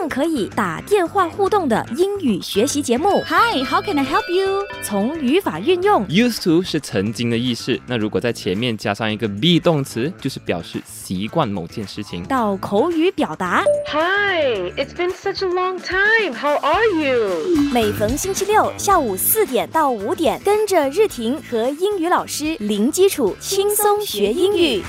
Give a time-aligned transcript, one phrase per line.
[0.00, 3.22] 样可以打电话互动的英语学习节目。
[3.26, 4.64] Hi，how can I help you？
[4.82, 12.24] 从语法运用 Used to 是曾经的意思，那如果在前面加上一个 be 动词，就是表示习惯某件事情。
[12.24, 16.34] 到口语表达，Hi, it's been such a long time.
[16.34, 17.70] How are you?
[17.70, 24.82] 每逢星期六下午四点到五点，跟着日婷和英语老师零基础轻松学英语。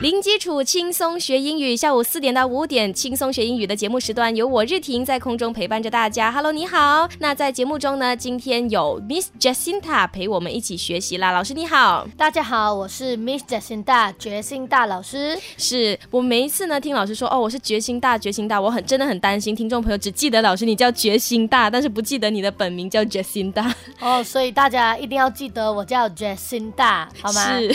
[0.00, 6.32] 零基础轻松学英语，下午四点到五点，轻松学英语的节目时段由我日婷在空中陪伴着大家。
[6.32, 7.06] Hello，你好。
[7.18, 11.32] 那在节目中呢，今天有 Miss Jacinta 陪我们一起学习啦。
[11.32, 12.08] 老师你好。
[12.16, 15.38] 大家好，我是 Miss Jacinta 决心大老师。
[15.58, 27.58] 是我每一次呢听老师说哦，我是决心大，决心大，我很真的很担心听众朋友只记得老师你叫决心大，但是不记得你的本名叫 Jacinta，哦，所以大家一定要记得我叫 Jacinta，好吗？
[27.58, 27.68] 是。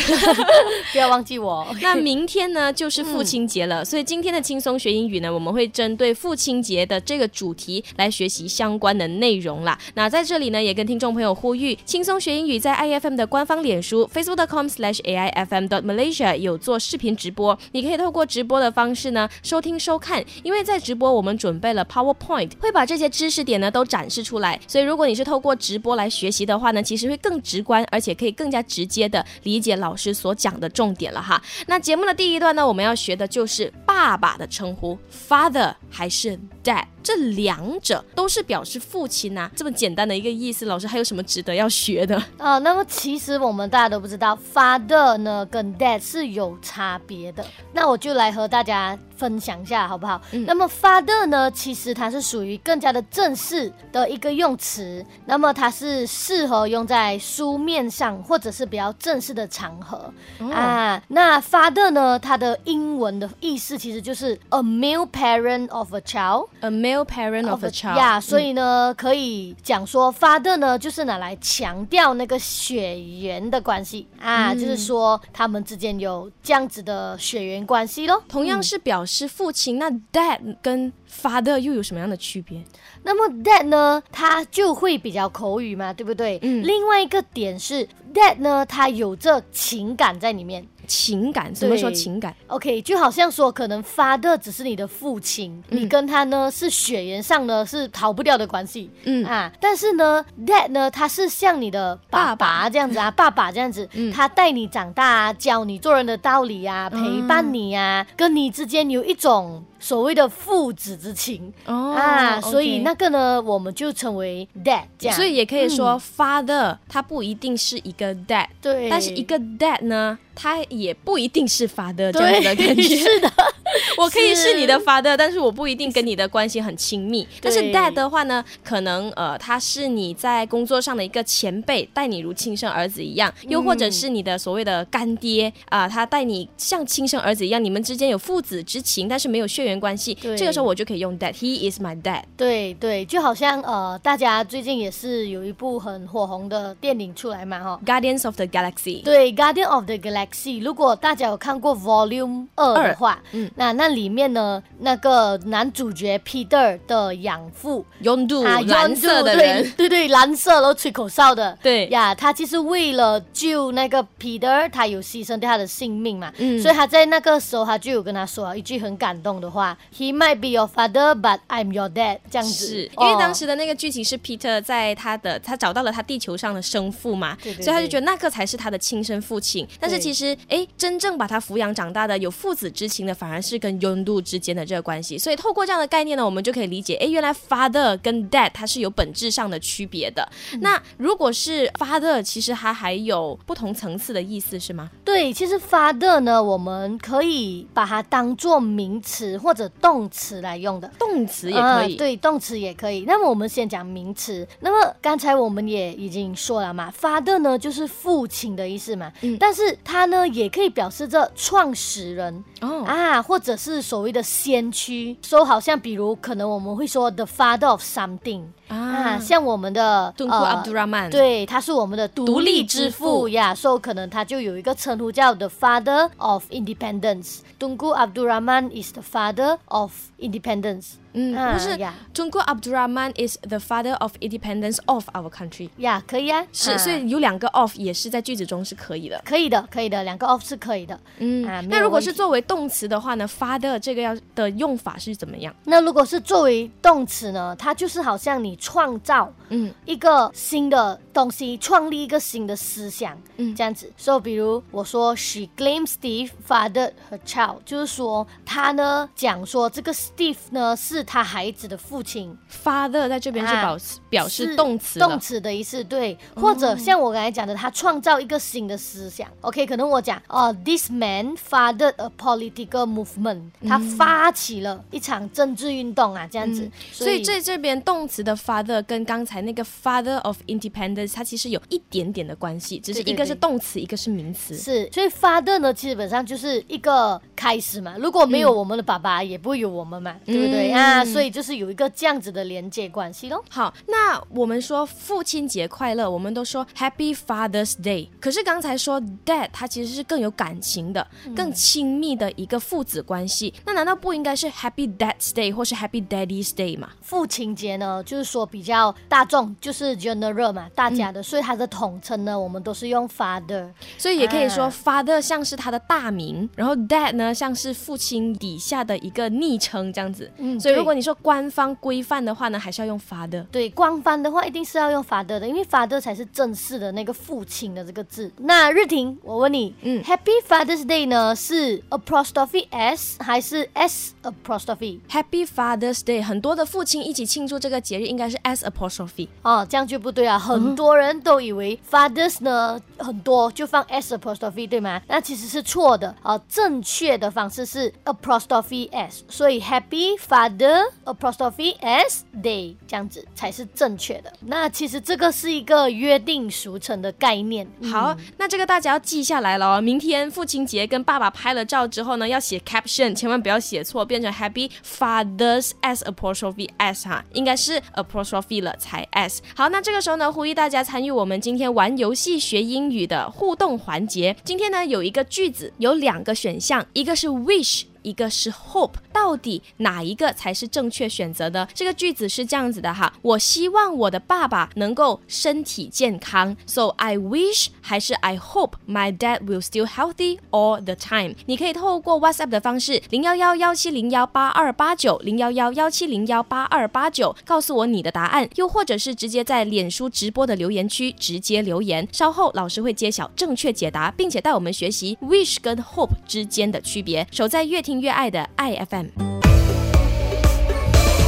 [0.92, 1.68] 不要忘记我。
[1.82, 9.76] 那明天呢就是父亲节了，所以今天的轻松学英语呢，我们会针对父亲节的这个主题来学习相关的内容啦。
[9.96, 31.42] 那在这里呢，也跟听众朋友呼吁，轻松学英语在 IFM 的官方脸书 facebook.com/aifm.malaysia 有做视频直播，你可以透过直播的方式呢收听收看，因为在直播我们准备了 PowerPoint，会把这些知识点呢都展示出来，所以如果你是透过直播来学习的话呢，其实会更直观，而且可以更加直接的理解老师所讲的重点了哈。
[31.68, 42.22] 那节目的第一段呢，我们要学的就是爸爸的称呼，father 还是 dad，这两者都是表示父亲呐、这么简单的一个意思，老师还有什么值得要学的？
[42.40, 47.46] 啊、那么其实我们大家都不知道，father 呢跟 dad 是有差别的。
[47.72, 50.20] 那我就来和大家分享一下，好不好？
[50.48, 60.12] 那么 father 呢，其实它是属于更加的正式的一个用词，那么它是适合用在书面上或者是比较正式的场合、
[60.52, 61.02] 啊。
[61.10, 66.48] 那 father 呢，它的英文的意思其实就是 a male parent of a child。
[66.62, 78.24] A male parent of a child，呀所以呢，可以讲说 father 呢，就是拿来强调那个血缘的关系啊，就是说他们之间有这样子的血缘关系咯。
[78.28, 82.64] 同样是表示父亲，那 dad 跟 father 又有什么样的区别？
[83.04, 86.40] 那么 dad 呢，它就会比较口语嘛，对不对？
[86.42, 90.66] 嗯另外一个点是 dad 呢，它有这情感在里面。
[90.86, 91.96] 情感，什么说对。
[91.96, 95.82] 情感？OK，就好像说，可能 father 只是你的父亲，嗯。
[95.82, 99.26] 你跟他呢是血缘上呢是逃不掉的关系，嗯。
[99.26, 104.12] 啊，但是呢，dad 呢他是像你的爸爸这样子啊， 爸爸这样子，嗯。
[104.12, 122.84] 他带你长大啊，教你做人的道理啊，陪伴你啊，跟你之间有一种所谓的父子之情、哦啊，所以那个呢，我们就称为 dad 这样，所以也可以说 father，他不一定是一个 dad，对，但是一个 dad 呢，他也不一定是 father 这样子的感觉。
[122.84, 123.32] 是的，
[123.98, 127.28] 我可以是是你的 father，但是我不一定跟你的关系很亲密。
[127.42, 140.14] 但是 dad 的话呢，可能呃他是你在工作上的一个前辈，待你如亲生儿子一样，又或者是你的所谓的干爹啊、他待你像亲生儿子一样，你们之间有父子之情，但是没有血缘关系。
[140.38, 142.22] 这个时候我就可以用 dad，he is my dad。
[142.38, 147.80] 对对，就好像呃，大家最近也是有一部很火红的电影出来嘛，哈。
[147.86, 149.04] Guardians of the Galaxy。
[149.04, 150.25] 对，《Guardian of the Galaxy》，
[150.64, 153.50] 如果大家有看过 Volume 二的话，嗯。
[153.56, 161.88] 那那里面呢，那个男主角 Peter 的养父拥度啊，蓝色的对人，对对，蓝色然后吹口哨的，对。
[161.88, 166.62] 呀，他其实为了救那个 Peter，他有牺牲掉他的性命嘛，嗯。
[166.62, 179.68] 所以他在那个时候他就有跟他说了一句很感动的话：“He might be your father, but I'm your dad。”这样子，是因为哦当时的那个剧情是 Peter 在他的他找到了他地球上的生父嘛，对对所以他就觉得那个才是他的亲生父亲。
[179.80, 180.15] 但是其实，
[180.48, 185.18] 哎，真正把他抚养长大的有父子之情的，反而是跟拥度之间的这个关系。
[185.18, 190.28] 所以透过这样的概念呢，我们就可以理解，哎，原来 father 跟 dad 它是有本质上的区别的。
[190.54, 194.90] 嗯那如果是 father，其实它还有不同层次的意思，是吗？
[195.04, 200.90] 对，其实 father 呢，我们可以把它当做名词或者动词来用的。
[200.98, 203.04] 动词也可以，啊对，动词也可以。
[203.08, 204.48] 那么我们先讲名词。
[204.60, 215.18] 那么刚才我们也已经说了嘛，father 呢就是父亲的意思嘛，嗯但是它呢也可以表示着创始人哦，啊，或者是所谓的先驱。
[215.24, 227.40] 说、好像比如可能我们会说 the father of something 啊，像我们的敦库 Abdul Rahman，，对，他是我们的独独立立之之父父呀，所以可能他就有一个称呼叫 the father of independence。
[227.60, 230.98] Tunku Abdul Rahman is the father of independence。
[231.16, 235.70] 嗯，啊不是呀中国 Abdul Rahman is the father of independence of our country。
[235.78, 239.22] 呀，可以啊，是，啊所以有两个 of 也是在句子中是可以的。
[239.26, 240.04] 可以的，可以的。
[240.04, 241.00] 两个 of 是可以的。
[241.18, 245.56] 嗯啊那如果是作为动词的话呢，father 这个要的用法是怎么样？
[245.64, 253.92] 那如果是作为动词呢，它就是好像你创造嗯一个新的东西，创立一个新的思想，嗯这样子。
[253.96, 263.78] 所以，比如我说 She claims Steve fathered her child，就是说他呢讲说这个 Steve 呢是他孩子的父亲，，father 在这边是啊表、
[264.10, 269.28] 表示动词动词的意思，对，或者像我刚才讲的，他创造一个新的思想。
[269.42, 276.64] OK，可能我讲哦、t h i s man fathered a political movement，、他发起了一场政治运动啊，这样子。
[276.64, 284.56] 嗯所以在这边动词的 father 跟刚才那个 father of independence，它其实有一点点的关系，只是一个是对动词，一个是名词。
[284.58, 287.96] 是，所以 father 呢，基本上就是一个开始嘛。
[288.00, 291.06] 如果没有我们的爸爸，也不会有我们嘛，对不对、嗯啊？
[291.06, 293.44] 所以就是有一个这样子的连接关系咯。
[293.50, 298.08] 好，那我们说父亲节快乐，我们都说 Happy Father's Day。
[298.20, 301.06] 可是刚才说 Dad，他其实是更有感情的、
[301.36, 303.54] 更亲密的一个父子关系。
[303.66, 306.90] 那难道不应该是 Happy Dad's Day 或是 Happy Daddy's Day 吗？
[307.02, 313.70] 父亲节呢，就是说比较大众，就是 general 嘛，大家的，所以它的统称呢，我们都是用 father。
[313.98, 320.32] 所以也可以说啊 Father 像是他的大名，然后 Dad 呢像是父亲底下的一个昵称这样子。
[320.38, 323.44] 嗯所以如果你说官方规范的话呢，还是要用 Father。
[323.52, 328.32] 对，官方的话一定是要用 father 的，因为 father 才是正式的那个父亲的这个字。
[328.38, 339.28] 那日婷，我问你，嗯嗯，Happy Father's Day 呢是 apostrophe s 还是 s apostrophe？Happy Father's Day，很多的父亲一起庆祝这个节日，应该是 S apostrophe。
[339.42, 340.38] 哦，这样就不对啊！
[340.38, 345.02] 很多人都以为 fathers 呢很多就放 s apostrophe 对吗？
[345.08, 354.32] 那其实是错的啊、正确的方式是 apostrophe s，所以 Happy Father apostrophe s Day 这样子才是正确的。
[354.42, 357.68] 那其实这个是一个约定俗成的概念。
[357.92, 359.82] 好，那这个大家要记下来了哦。
[359.82, 369.42] 明天父亲节跟爸爸拍了照之后呢，要写 caption，千万不要写错，变成 Happy Father's as apostrophe S 哈，应该是 apostrophe 了才 S。
[369.56, 374.36] 好，那这个时候呢，呼吁大家参与我们今天玩游戏学英语的互动环节。
[374.44, 377.84] 今天呢，有一个句子有两个选项，一个是 wish。
[378.06, 381.66] 一个是 hope，到底哪一个才是正确选择呢？
[381.74, 391.36] 这个句子是这样子的哈，我希望我的爸爸能够身体健康，so I wish 还是 I hope my dad will still healthy all the time。
[391.46, 407.26] 你可以透过 WhatsApp 的方式零幺幺幺七零幺八二八九零幺幺幺七零幺八二八九告诉我你的答案，又或者是直接在脸书直播的留言区直接留言，稍后老师会揭晓正确解答，并且带我们学习 wish 跟 hope 之间的区别。
[407.32, 409.05] 守在越听越爱的爱 FM。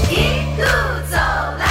[0.09, 0.15] 一
[0.59, 0.67] 路
[1.09, 1.17] 走
[1.59, 1.66] 来。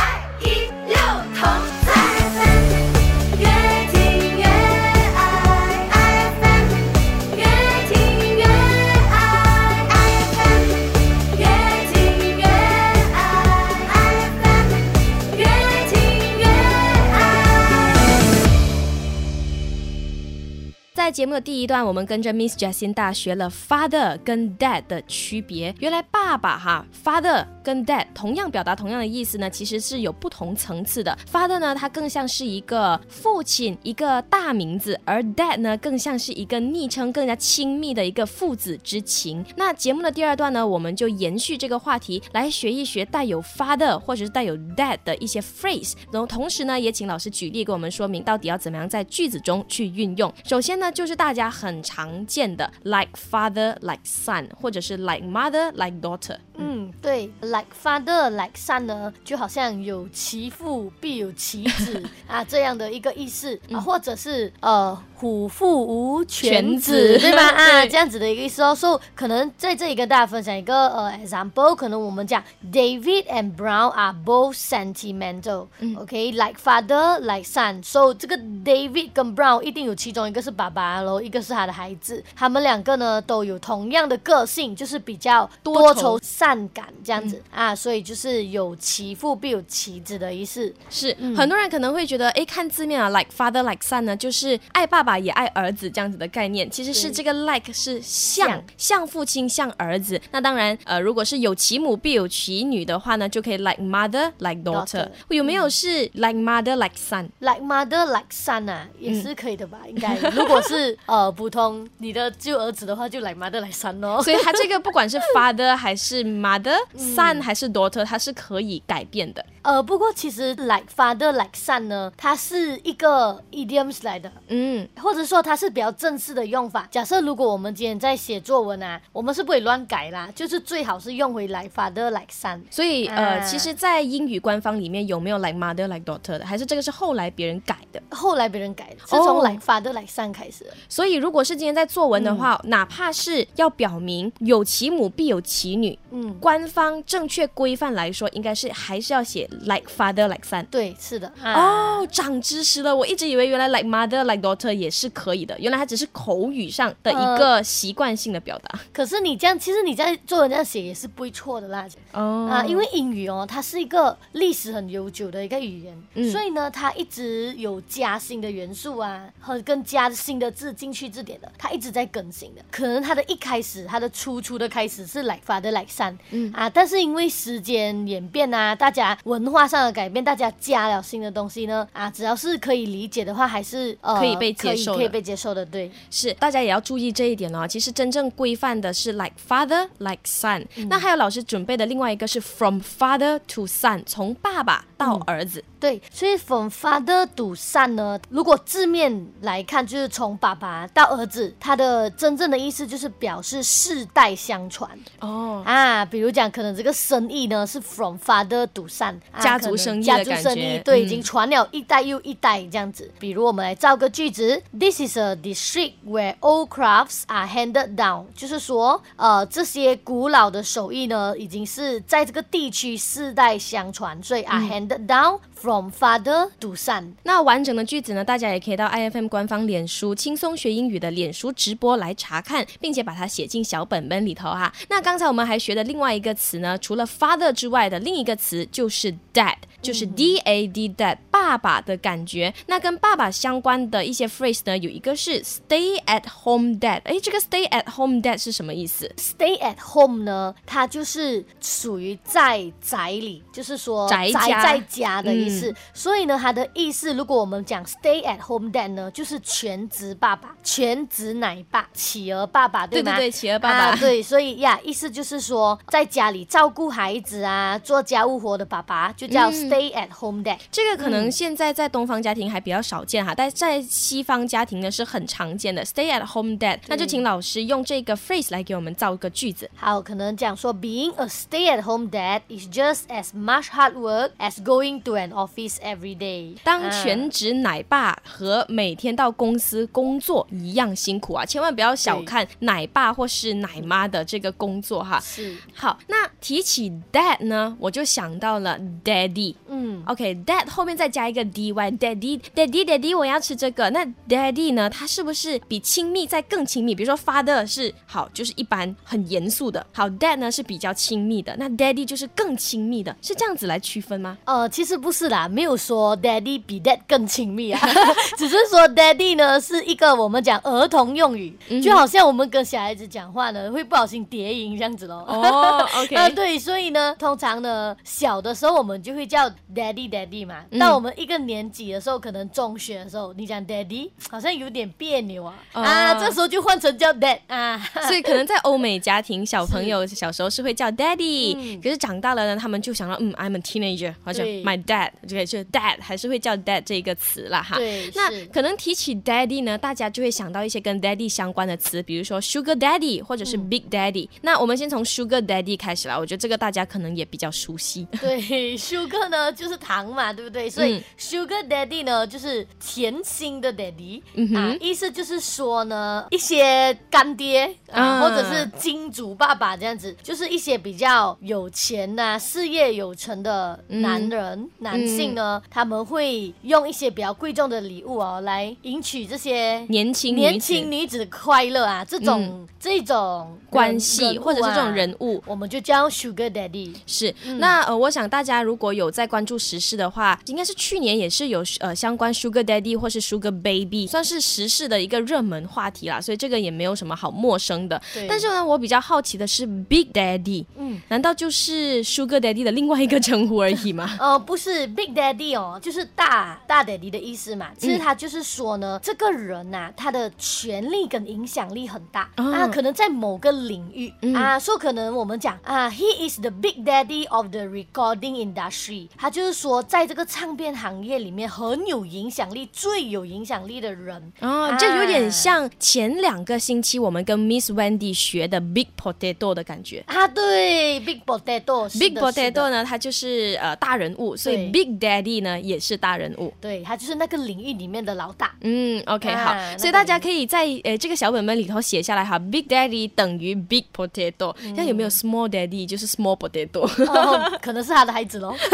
[21.16, 25.74] 节目的第一段，我们跟着 Miss Jessie 大学了 father 跟 dad 的区别。
[25.78, 31.16] 原来爸爸哈，father 跟 dad 同样表达同样的意思呢，其实是有不同层次的。
[31.32, 39.42] father 呢，它更像是一个父亲，一个大名字；而 dad 呢，更像是一个昵称，更加亲密的一个父子之情。
[39.56, 50.30] 那节目的第二段呢，我们就延续这个话题来学一学带有 father 或者是带有 dad 的一些 phrase，然后同时呢，也请老师举例给我们说明到底要怎么样在句子中去运用。
[50.44, 56.36] 首先呢，就是大家很常见的 like father like son，或者是 like mother like daughter。
[56.58, 67.42] 嗯，对，like father like son 呢，就好像有其父必有其子啊这样的一个意思啊，或者是呃虎父无犬犬子子，对吗？
[67.42, 68.74] 啊，这样子的一个意思哦。
[68.74, 75.66] 所以可能在这里跟大家分享一个呃 example，可能我们讲 David and Brown are both sentimental。
[75.98, 77.82] OK，like father like son。
[77.82, 90.72] So 这个 David 跟 Brown 一定有其中一个是爸爸喽，一个是他的孩子，他们两个呢都有同样的个性，就是比较多愁善感这样子、啊，所以就是有其父必有其子的意思。
[90.90, 96.70] 是，很多人可能会觉得，哎，看字面啊，like father like son 呢，就是爱爸爸也爱儿子这样子的概念。
[96.70, 100.20] 其实是这个 like 是像像像父亲像儿子。
[100.30, 104.86] 那当然，呃，如果是有其母必有其女的话呢，就可以 like mother like daughter。
[104.86, 109.78] Daughter 有没有是 like mother like son？Like mother like son 啊，也是可以的吧？
[109.88, 119.44] 应该，如果是是，呃，普通，你的舅儿子的话就来 mother 来 son 哦，所以他这个不管是 father 还是 mother son 还是 daughter，他是可以改变的。
[119.66, 124.30] 呃，不过其实 like father like son 呢，它是一个 idioms 来的。
[124.46, 126.86] 嗯，或者说它是比较正式的用法。
[126.88, 132.60] 假设如果我们今天在写作文啊，我们是不会乱改啦，就是最好是用回 like father like son。
[132.70, 138.00] 所以呃，啊其实，在英语官方里面有没有 like mother like daughter 的，还是这个是后来别人改的？
[138.10, 140.70] 后来别人改的，是从哦 like father like son 开始的。
[140.88, 150.64] 所以如果是今天在作文的话，哪怕是要表明有其母必有其女，嗯，官方正确规范来说，应该是还是要写 like father like son。
[150.66, 151.32] 对，是的。
[151.42, 152.94] 啊、哦，长知识了！
[152.94, 158.78] 我一直以为原来 like mother like daughter 也是可以的，原来它只是口语上的一个习惯性的表达。
[158.92, 161.86] 可是你这样，其实你在作文这样写也是不会错的啦。
[162.12, 172.62] 哦啊，因为英语哦，它是一个历史很悠久的一个语言，嗯所以呢，它一直有加新的元素啊，和跟加新的字进去字典的，它一直在更新的。
[172.70, 185.90] 可能它的一开始，它的初初的开始是 like father like son，嗯啊，但是因为时间演变啊，大家文化上的改变，大家加了新的东西呢，啊，只要是可以理解的话，还是呃可以被接受的可以被接受的，对。
[186.10, 187.66] 是，大家也要注意这一点哦。
[187.66, 195.62] 其实真正规范的是 like father like son，、那还有老师准备的另外一个是 from father to son，从爸爸到儿子。
[195.78, 206.04] 对，所以 from father to son 呢，如果字面来看，就是从爸爸到儿子，它的真正的意思就是表示世代相传哦，啊。
[206.06, 213.10] 比如讲，可能这个生意呢是 from father to son，、啊、家族生意家族生意觉对，嗯已经传了一代又一代这样子。
[213.18, 226.50] 比如我们来造个句子，This is a district where old crafts are handed down，就是说，呃，这些古老的手艺呢，已经是在这个地区世代相传，所以 are 嗯 handed down from father
[226.60, 227.12] to son。
[227.22, 234.72] 那完整的句子呢，大家也可以到 IFM 官方脸书“轻松学英语”的脸书直播来查看，并且把它写进小本本里头哈。
[234.88, 242.52] 那刚才我们还学的另外一个词呢，除了 father 之外的另一个词就是 dad，就是 D A D dad，爸爸的感觉。
[242.66, 247.00] 那跟爸爸相关的一些 phrase 呢，有一个是 stay at home dad。
[247.04, 255.55] 哎，这个 stay at home dad 是什么意思？Stay at home 呢，它就是属于在宅里，就是说宅家在家的意思。
[255.70, 262.86] 嗯所以呢，它的意思，如果我们讲 stay at home dad 呢，就是全职爸爸、全职奶爸、企鹅爸爸，吗？
[262.88, 270.58] 对对对企鹅爸爸啊对，所以呀，意思就是说，在家里照顾孩子啊，做家务活的爸爸，就叫嗯 stay at home dad。
[270.70, 276.78] 这个可能现在在东方家庭还比较少见哈，但在西方家庭呢是很常见的 stay at home dad。
[276.88, 279.70] 那就请老师用这个 phrase 来给我们造个句子。
[279.76, 286.16] 好，可能讲说，being a stay-at-home dad is just as much hard work as going to an office every
[286.16, 286.56] day。
[286.64, 295.20] 当全职奶爸和每天到公司工作一样辛苦啊，千万不要小看奶爸或是奶妈的这个工作哈。
[295.20, 299.54] 是，好，那提起 dad 呢，我就想到了 daddy。
[299.68, 303.90] 嗯，OK，dad、后面再加一个 dy，daddy，daddy，daddy，我要吃这个。
[303.90, 304.88] 那 daddy 呢？
[304.88, 306.94] 它是不是比亲密再更亲密？
[306.94, 309.84] 比如说 father 是好，就是一般很严肃的。
[309.92, 314.38] 好，dad 呢是比较亲密的，那 daddy 就是更亲密的，是这样子来区分吗？
[314.44, 317.80] 呃，其实不是啦，没有说 daddy 比 dad 更亲密啊，
[318.36, 325.24] 只是说 daddy 呢是一个我们讲儿童用语，就好像我们跟小孩子讲话呢，会不小心叠音这样子咯。
[325.26, 330.64] 哦， OK 啊，对，所以呢，通常呢，小的时候我们就会叫 daddy daddy 嘛。
[330.78, 337.76] 到我们一个年级的时候，可能中学的时候，你讲 daddy 好像有点别扭啊，啊，哦这时候就换成叫 dad 啊。
[338.06, 347.76] 所以可能在欧美家庭，小朋友小时候是会叫 daddy，、嗯可是长大了呢，他们就想到嗯，I'm a teenager，或者 my dad，就就 dad 还是会叫 dad 这个词啦哈。
[347.76, 354.28] 对那可能提起 daddy 呢，大家就会想到一些跟 daddy 相关的词，比如说 sugar daddy 或者是嗯 big daddy。
[354.42, 358.06] 那我们先从 sugar daddy 开始啦，我觉得这个大家可能也比较熟悉。
[358.20, 358.40] 对
[358.76, 360.68] ，sugar 呢就是糖嘛，对不对？
[360.68, 364.22] 所以嗯 sugar daddy 呢就是甜心的 daddy、
[364.56, 386.94] 啊，意思就是说呢，一些干爹啊，啊或者是金主爸爸这样子，就是一些比较有钱呐、事业有成的男人、男性呢，他们会用一些比较贵重的礼物哦，来迎娶这些年轻年轻女子的快乐啊，这种、这种关系人或者是这种，人物，我们就叫 sugar daddy。
[387.06, 398.00] 是，嗯那呃，我想大家如果有在关注时事的话，应该是去年也是有呃相关 Sugar Daddy 或是 Sugar Baby，算是时事的一个热门话题啦，所以这个也没有什么好陌生的。
[398.28, 404.16] 但是呢，我比较好奇的是 Big Daddy，嗯难道就是 Sugar Daddy 的另外一个称呼而已吗？
[404.18, 407.70] 呃，不是 Big Daddy 哦，就是大大 Daddy 的意思嘛。
[407.78, 419.08] 其实他就是说呢，这个人呐、他的权力跟影响力很大、哦啊，可能在某个领域、啊，说可能我们讲啊，He is the Big Daddy of the recording industry。
[419.16, 424.32] 他就是说，在这个唱片行业里面很有影响力、最有影响力的的人。
[424.40, 430.02] 哦，啊这有点像前两个星期我们跟 Miss Wendy 学的 Big Potato 的感觉。
[430.08, 436.52] 啊，对，Big Potato 是 Big Potato 呢，他就是呃大人物，所以对 Big Daddy 呢也是大人物。
[436.60, 438.54] 对，他就是那个领域里面的老大。
[438.60, 446.82] 嗯，OK，、啊好，那个所以大家可以在呃这个小本本里头写下来哈，Big Daddy 等于 Big Potato，那、有没有 Small Daddy 就是 Small Potato？
[447.10, 448.54] 哦，可能是他的孩子喽。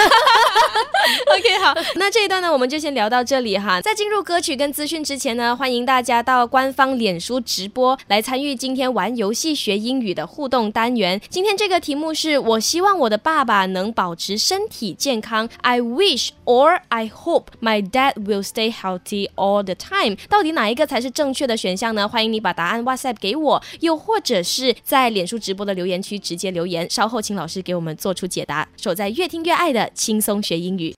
[1.35, 3.81] OK，好，那这一段呢，我们就先聊到这里哈。
[3.81, 11.21] 在进入歌曲跟资讯之前呢，欢迎大家到官方脸书直播来参与今天玩游戏学英语的互动单元。
[11.28, 15.49] 今天这个题目是我希望我的爸爸能保持身体健康。
[15.62, 20.16] I wish or I hope my dad will stay healthy all the time。
[20.28, 22.09] 到底哪一个才是正确的选项呢？
[22.09, 28.68] 欢迎你把答案 WhatsApp 给我，又或者是在脸书直播的留言区直接留言，稍后请老师给我们做出解答。
[28.76, 30.94] 守在越听越爱的轻松学英语。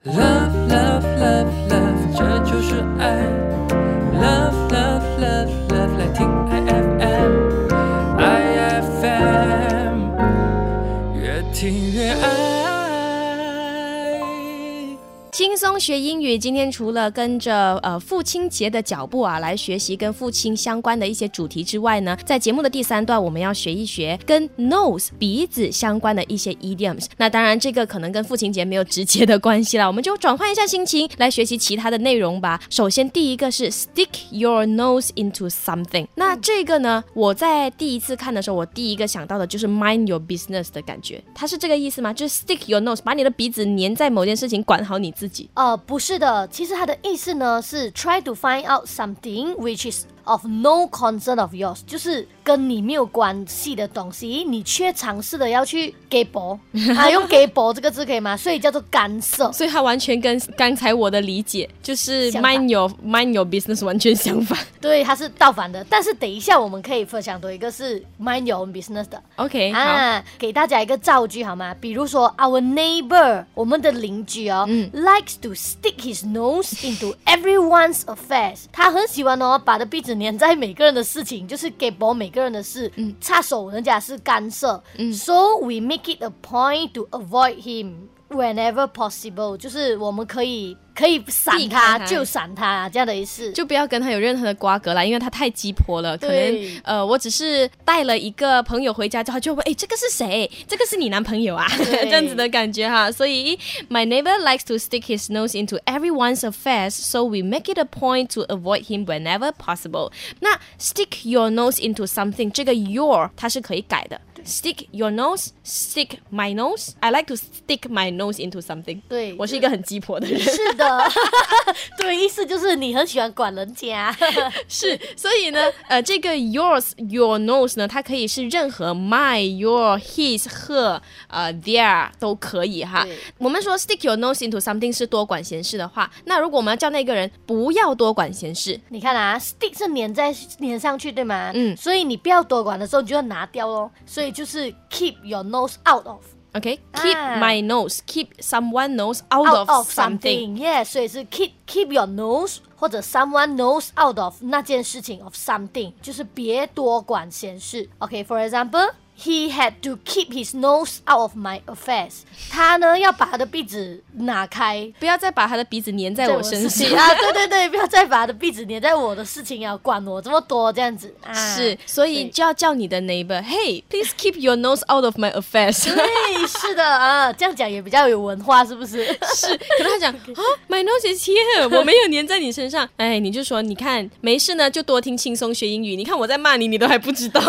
[15.85, 27.05] 学英语，今天除了跟着呃父亲节的脚步啊来学习跟父亲相关的一些主题之外呢，在节目的第三段我们要学一学 跟 nose 鼻子相关的一些 idioms。
[27.19, 32.59] 那当然这个可能跟父亲节没有直接的关系啦，我们就转换一下心情来学习其他的内容吧。
[32.71, 36.07] 首先第一个是 stick your nose into something。
[36.15, 42.11] 那这个呢，我在第一次看的时候，我第一个想到的就是 mind your business 的感觉，它是这个意思吗？
[42.11, 45.51] 就是 stick your nose，把你的鼻子粘在某件事情，管好你自己。
[45.55, 56.59] 哦不是的，其实它的意思呢是 try to find out something which is of no concern of yours，就是跟你没有关系的东西，你却尝试的要去给博
[56.97, 58.37] 啊，用给博这个字可以吗？
[58.37, 59.51] 所以叫做干涉。
[59.53, 64.59] 所以它完全跟刚才我的理解就是 mind your mind your business 完全相反。
[64.81, 65.85] 对，它是倒反的。
[65.89, 69.23] 但是等一下我们可以分享多一个是 mind your own business 的。
[69.37, 71.75] OK，好，啊，给大家一个造句好吗？
[71.81, 78.65] 比如说，our neighbor，我们的邻居哦、l i k e s to stick his nose into everyone's affairs。
[78.73, 84.83] 他很喜欢哦，把的鼻子粘在每个人的事情，就是给包每个人的事，插手人家是干涉。
[85.13, 93.53] So we make it a point to avoid him whenever possible，就是我们可以可以闪他就闪他这样的意思。
[93.53, 96.17] 就不要跟他有任何的瓜葛啦，因为他太鸡婆了。
[96.17, 100.51] 可能呃，我只是带了一个朋友回家之后，就会问，哎，这个是谁？
[100.69, 101.67] 这个是你男朋友啊？
[101.79, 103.11] 这样子的感觉哈。
[103.11, 103.59] 所以
[103.91, 108.29] ，my neighbor likes to stick his nose into everyone's affairs, so we make it a point
[108.35, 110.13] to avoid him whenever possible.
[110.41, 114.21] 那 stick your nose into something 这个 your 它是可以改的。
[114.45, 116.91] Stick your nose, stick my nose.
[117.01, 119.01] I like to stick my nose into something.
[119.09, 120.39] 对我是一个很鸡婆的人。
[120.39, 120.84] 是的，
[121.99, 124.15] 对，意思就是你很喜欢管人家。
[124.69, 133.07] 是，所以呢，呃，这个 yours your nose 呢，它可以是任何 my your his her 呃 their 都可以哈。
[133.39, 141.51] 我们说 stick your nose into something 是多管闲事的话，那如果我们要叫那个人不要多管闲事，你看啊，stick 是粘在粘上去，对吗？
[141.55, 143.91] 嗯所以你不要多管的时候，你就要拿掉咯。
[144.07, 146.21] 所以就是 keep your nose out of
[146.54, 150.58] OK，keep、啊 my nose，keep someone nose out, out of, of something。
[150.58, 157.88] something，yeah，所以是 keep keep your nose 或者 someone nose out of 那件事情 of something，就是别多管闲事。
[158.00, 158.92] OK，for、example。
[159.17, 162.23] He had to keep his nose out of my affairs。
[162.51, 166.87] 他呢要把他的鼻子拿开，不要再把他的鼻子粘在我身上。
[166.99, 167.15] 啊！
[167.15, 171.33] 对对对，不要再把他的鼻子粘在我的事情要，管我这么多这样子啊！
[171.33, 175.85] 是，所以就要叫你的 neighbor，Hey，please keep your nose out of my affairs。
[175.95, 179.07] 对，是的啊，这样讲也比较有文化，是不是？
[179.35, 182.89] 是，可能他讲 啊，My nose is here，我没有粘在你身上。
[182.99, 185.95] 哎，你就说，你看没事呢，就多听轻松学英语。
[185.95, 187.41] 你看我在骂你，你都还不知道。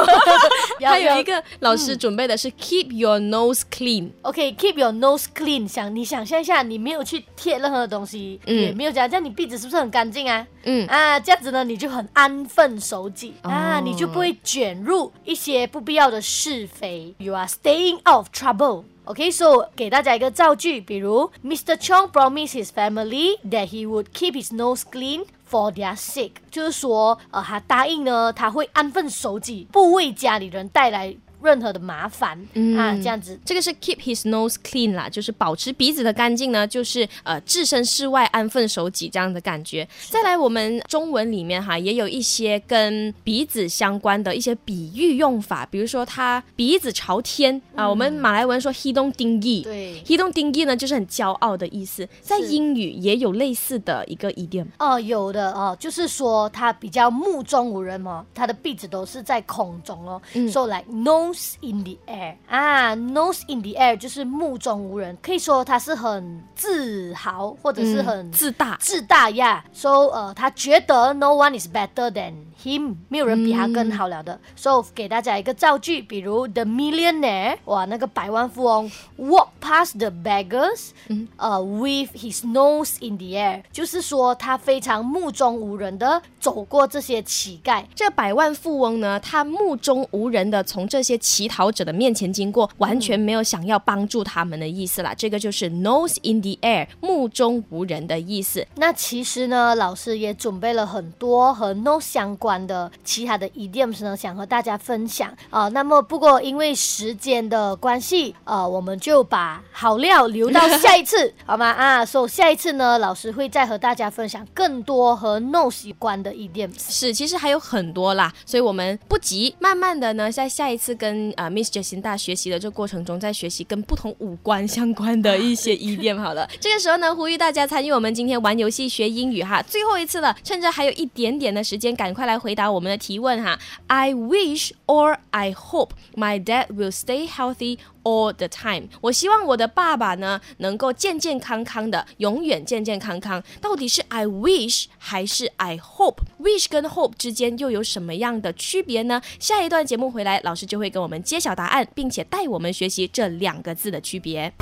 [0.80, 4.12] 要要还有一个老师准备的是 Keep your nose clean。
[4.22, 5.96] OK，keep、your nose clean 想。
[5.96, 10.46] 你想象一下，你没有去贴任何的东西，嗯也没有讲，这样你鼻子是不是很干净啊？
[10.64, 17.14] 嗯啊，这样子呢，你就很安分守己、啊，哦你就不会卷入一些不必要的是非。
[17.18, 18.84] You are staying out of trouble。
[19.06, 21.78] OK，so、给大家一个造句，比如 Mr.
[21.78, 32.76] Chong promised his family that he would keep his nose clean for their sake，就是说，呃，他答应呢，他会安分守己，不为家里人带来任何的麻烦、嗯。
[32.78, 33.40] 啊，这样子。
[33.46, 39.88] 这个是 keep his nose clean 啦，就是保持鼻子的干净呢，就是呃置身事外安分守己这样的感觉。
[40.10, 54.66] 再来，我们中文里面哈也有一些跟鼻子相关的一些比喻用法，比如说他鼻子朝天啊，我们马来文说 hidung dinggi，对，he dong dinggi 呢，就是很骄傲的意思，在英语也有类似的一个 idiom。
[54.80, 60.50] 哦，有的哦，就是说他比较目中无人哦，他的鼻子都是在空中哦，嗯。
[60.50, 72.10] So like nose in the air 啊，nose in the air 就是目中无人，可以说他是很自豪或者是很嗯自大，自大呀，so 呃，他觉得 no one is better
[72.12, 72.34] than
[72.66, 74.40] him，没有人比他更好了的。
[74.56, 80.90] so 给大家一个造句，比如 the millionaire，哇，那个百万富翁 walk past the beggars，
[81.38, 87.84] 呃、with his nose in the air，就是说他非常目中无人的走过这些乞丐。
[87.94, 95.14] 这百万富翁呢，他目中无人的从这些乞讨者的面前经过，完全没有想要帮助他们的意思啦。
[95.16, 98.66] 这个就是 nose in the air，目中无人的意思。
[98.76, 111.72] 那其实呢，老师也准备了很多和 nose 相关的其他的 idioms 呢，想和大家分享啊、那么不过因为时间的关系，呃，我们就把好料留到下一次， 好吗？
[111.72, 116.74] 啊，所以下一次呢，老师会再和大家分享更多和 Nose 有关的 idioms。
[116.90, 126.48] 是，其实还有很多啦，所以我们不急，慢慢的呢，在下一次跟呃 Miss Jacinda 学习的这个过程中，再学习跟不同五官相关的一些 idiom 好了。
[126.60, 133.60] 这个时候呢，呼吁大家参与我们今天玩游戏学英语哈，最后一次了，趁着还有一点点的时间，赶快来回答我们的提问哈。
[133.88, 138.90] I wish or I hope my dad will stay healthy all the time。
[139.02, 143.44] 我希望我的爸爸呢能够健健康康的，永远健健康康。
[143.62, 149.22] 到底是 I wish 还是 I hope？wish 跟 hope 之间又有什么样的区别呢？
[149.40, 154.54] 下一段节目回来，老师就会跟我们揭晓答案，并且带我们学习这两个字的区别。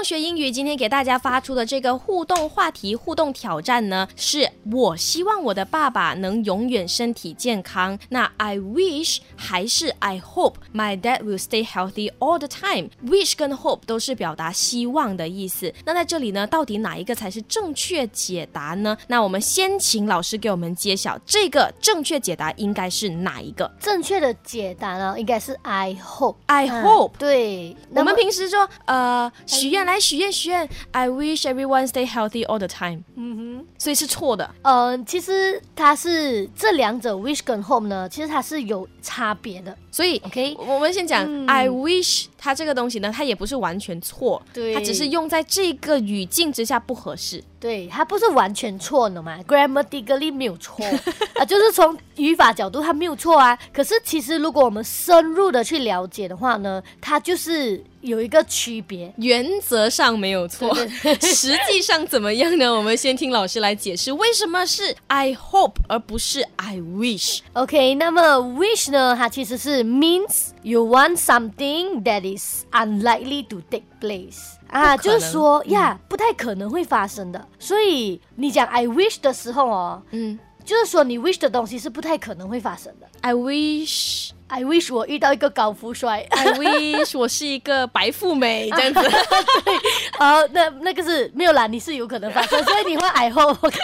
[0.00, 7.98] 松学英语，今天给大家发出的这个互动话题、互动挑战呢，是我希望我的爸爸能永远身体健康。
[8.08, 12.88] 那 I wish 还是 I hope my dad will stay healthy all the time。
[13.04, 15.70] wish 跟 hope 都是表达希望的意思。
[15.84, 18.96] 那在这里呢，到底哪一个才是正确解答呢？
[19.06, 26.36] 那我们先请老师给我们揭晓，这个正确解答应该是哪一个正确的解答呢，应该是 I hope。
[26.46, 27.10] ？I 嗯 hope。
[27.18, 33.02] 对，我们平时说，呃，许愿来许愿许愿，I wish everyone stay healthy all the time。
[33.16, 34.48] 嗯哼，所以是错的。
[34.62, 39.76] 呃，其实它是这两者 wish 跟 hope 呢，其实它是有差别的。
[39.90, 47.44] 所以 OK 我们先讲、I wish 它这个东西呢，它也不是完全错，对它只是用在这个语境之下不合适。
[47.60, 50.82] 对，它不是完全错的嘛，grammatically 没有错
[51.36, 53.56] 啊，就是从语法角度它没有错啊。
[53.70, 59.12] 可是其实如果我们深入的去了解的话呢，它就是有一个区别。
[59.18, 60.74] 原则上没有错，
[61.20, 62.74] 实际上怎么样呢？
[62.74, 67.40] 我们先听老师来解释为什么是 I hope 而不是 I wish。
[67.52, 72.29] OK，那么 wish 呢，它其实是 means you want something that is
[72.72, 77.48] unlikely to take place 啊，就是说呀，不太可能会发生的。
[77.58, 83.06] 所以你讲 I wish 的时候哦，嗯就是说你 wish 的东西是不太可能会发生的。
[83.22, 84.30] ，I wish。
[84.52, 86.26] I wish 我遇到一个高富帅。
[86.30, 89.00] I wish 我是一个白富美这样子，
[90.18, 93.78] 好，那那个是没有啦，你是有可能发生， 所以你会 I hope OK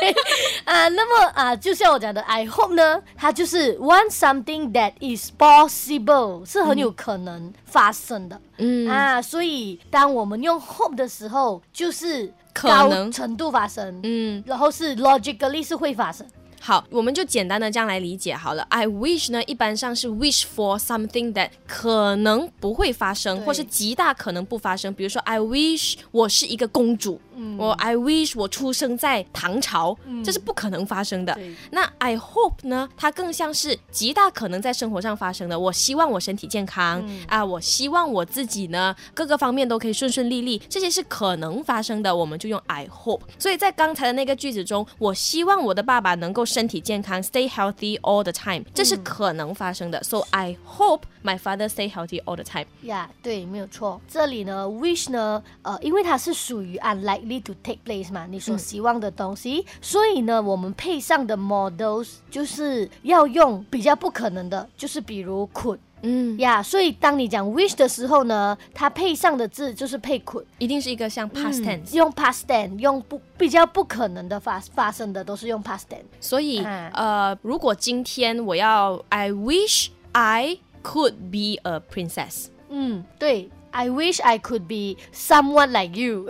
[0.64, 14.42] 啊，那么啊，就像我讲的 I hope 呢，它就是 want something that is possible，是很有可能发生的，嗯啊，所以当我们用 hope 的时候，就是可高能程度发生，嗯。
[14.44, 16.26] 然后是 logically 是会发生，
[16.66, 18.62] 好，我们就简单的这样来理解好了。
[18.70, 24.92] I wish 呢，一般上是 wish for something that 可能不会发生，或是极大可能不发生。
[24.92, 31.38] 比如说，I wish 我是一个公主，嗯我 I wish 我出生在唐朝，这是不可能发生的。
[31.70, 35.56] 那 I hope 呢，它更像是极大可能在生活上发生的。
[35.56, 43.20] 我希望我身体健康、嗯啊，我希望我自己呢各个方面都可以顺顺利利，这些是可能发生的，我们就用 I hope。
[43.38, 50.02] 所以在刚才的那个句子中，我希望我的爸爸能够身体健康，stay healthy all the time，这是可能发生的。
[50.02, 52.64] So I hope my father stay healthy all the time。
[52.80, 54.00] 呀对，没有错。
[54.08, 65.76] 这里呢，wish 呢，呃，因为它是属于 unlikely to take place 嘛，你所希望的东西，所以呢，我们配上的 models 就是要用比较不可能的，就是比如 could。
[66.02, 66.62] 嗯，呀。
[66.62, 70.44] 所以当你讲 wish 的时候呢，它配上的字就是配 could。
[70.58, 76.04] 一定是一个像 past 嗯 tense，、用 past tense，用不比较不可能的发发生的都是用 past tense。
[76.20, 86.27] 所以、嗯呃，如果今天我要 I wish I could be a princess，嗯，对 ，I wish I could be someone like you。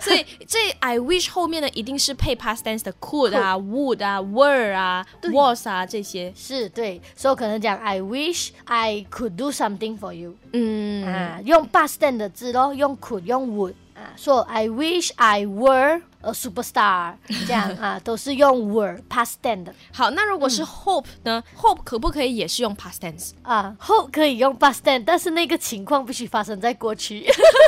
[0.00, 6.32] 所以这 I wish 后面呢一定是配 past tense 的 could 啊、would 啊、were 啊、对 was 啊这些。
[6.34, 10.34] 是对，所以我可能讲 I wish I could do something for you。
[10.52, 17.13] 嗯，啊，用 past tense 的字咯，用 could 用 would 啊，说 I wish I were a superstar，
[17.47, 23.31] 这样 啊，都是用 were past tense 的好，那如果是 hope 呢、h o p e 可不可以也是用 past tense？
[23.43, 23.75] 啊。
[23.79, 27.25] hope 可以用 past tense，但是那个情况必须发生在过去。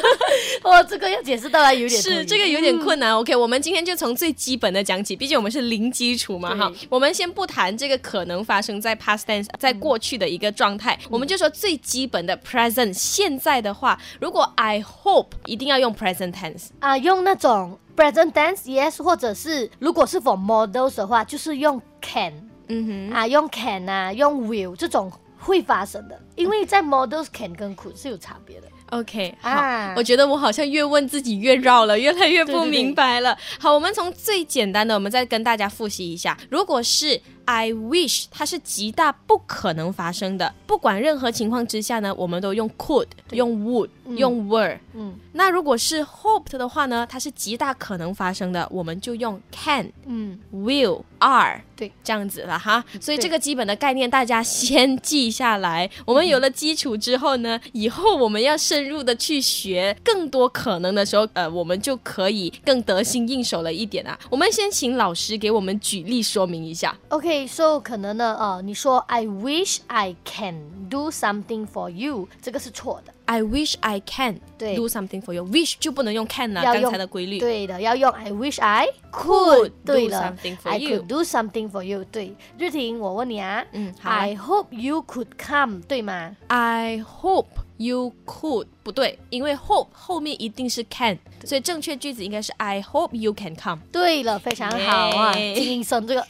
[0.64, 3.16] 哦，这个要解释到来有点是这个有点困难。
[3.16, 6.72] OK，我们今天就从最基本的讲起，毕竟我们是零基础嘛，对哈。
[6.90, 12.94] 我们先不谈这个可能发生在 past tense，在过去的一个状态，我们就说最基本的 present。
[12.94, 16.68] 现在的话，如果 I hope 一定要用 present tense。
[16.80, 22.32] 啊，用那种 present tense yes，或者是如果是 for models 的话，就是用 can
[22.68, 28.68] 嗯哼啊，用 can 啊，用 will 这种会发生的，因为在 models can 跟 could 是有差别的。
[28.92, 29.50] ，OK，好。
[29.50, 33.38] 啊我觉得我好像越问自己越绕了，越来越不对对对明白了。
[33.60, 36.38] 好，我们从最简单的，我们再跟大家复习一下。
[36.50, 44.78] 如果是 I wish，它是极大不可能发生的，不管任何情况之下呢，我们都用 could、用 would、用 were。
[44.94, 51.62] 嗯那如果是 hoped 的话呢，它是极大可能发生的，我们就用 can、嗯，will、are。
[51.76, 55.88] 对，这样子了哈，所以这个基本的概念大家先记下来。
[56.08, 64.18] 我们有了基础之后呢，以后我们要深入的去学更多可能的时候，呃，我们就可以更得心应手了一点啊。
[64.32, 66.98] 我们先请老师给我们举例说明一下。
[67.38, 70.56] OK，so、可能呢，呃，你说 I wish I can
[70.90, 75.46] do something for you，这个是错的，I wish I can 对 do something for you。
[75.46, 77.38] wish 就不能用 can 了，刚才的规律。
[77.38, 84.36] 对的，要用 I wish I Could do 了 something for you could do something for you，对，日婷，我问你啊，嗯 I
[84.36, 87.46] hope you could come，对吗？I hope
[87.78, 93.80] you could 不对，因为 hope 后面一定是 can，所以正确句子应该是 I hope you can come。
[93.92, 96.26] 对了，非常好啊，耶精英生这个。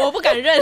[0.00, 0.60] 我不敢认。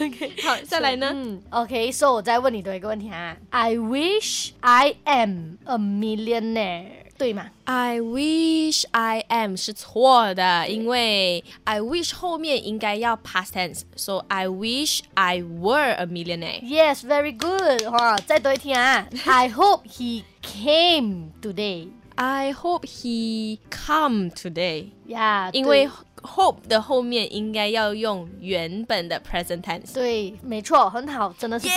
[0.00, 1.10] OK，好，再来呢？
[1.14, 7.51] 嗯，OK，so、我再问你多一个问题啊，I wish I am a millionaire，对吗？
[7.65, 16.05] I wish I am 是错的，因为 I wish 后面应该要 past tense，so I wish I were a
[16.05, 16.61] millionaire。
[16.63, 17.87] Yes, very good.
[17.91, 19.07] 哇，再多一题啊！
[19.25, 21.89] I hope he came today.
[22.15, 25.89] I hope he come today，呀、因为
[26.26, 29.94] hope 的后面应该要用原本的 present tense。
[29.94, 31.68] 对，没错，很好，真的是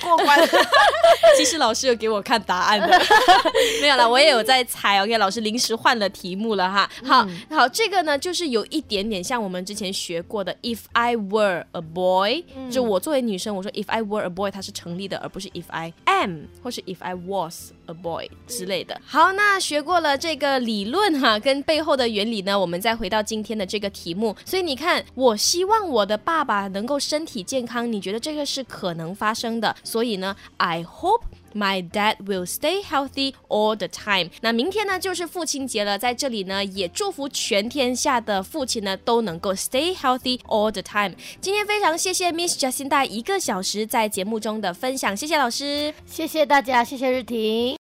[0.00, 0.38] 过关！
[1.36, 2.86] 其实老师有给我看答案的，
[3.82, 5.02] 没有啦，我也有在猜。
[5.02, 6.90] OK，老师临时换了题目了哈。
[7.04, 17.14] 好、好，这个呢就是有一点点像我们之前学过的，If I were a boy，、就我作为女生，我说 If I were a boy，它是成立的，而不是 If I am 或是 If I
[17.14, 19.00] was a boy 之类的。
[19.04, 24.36] 好，那学过了这个理论哈，跟背后的原理呢，我们再回到今天的这个题目。
[24.44, 29.74] 所以你看，我希望我的爸爸能够身体健康，你觉得这个是可能发生的？
[29.84, 31.22] 所以呢，I hope。
[31.52, 34.30] My dad will stay healthy all the time。
[34.40, 41.12] 那明天呢就是父亲节了，在这里呢也祝福全天下的父亲呢都能够 stay healthy all the time。
[41.40, 45.92] 今天非常谢谢 Miss Jacinda 一个小时在节目中的分享，谢谢老师。
[46.06, 47.76] 谢谢大家，谢谢日婷。